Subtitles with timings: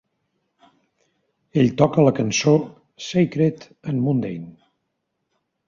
[1.63, 2.55] Ell toca a la cançó
[3.11, 4.51] "Sacred and Mundane".